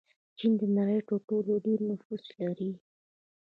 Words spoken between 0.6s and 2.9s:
نړۍ تر ټولو ډېر نفوس لري.